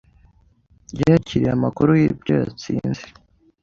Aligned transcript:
Yakiriye 0.99 1.51
amakuru 1.57 1.91
y'ibyo 1.99 2.33
yatsinze 2.41 3.03